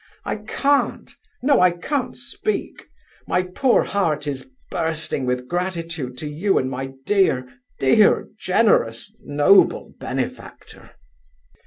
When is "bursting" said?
4.71-5.27